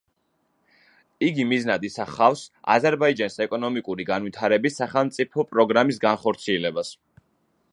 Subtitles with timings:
[1.25, 2.41] იგი მიზნად ისახავს
[2.75, 6.95] აზერბაიჯანის ეკონომიკური განვითარების სახელმწიფო პროგრამის განხორციელებას.